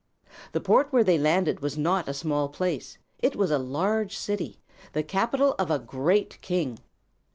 [0.53, 4.57] The port where they landed was not a small place; it was a large city,
[4.93, 6.79] the capital of a great king.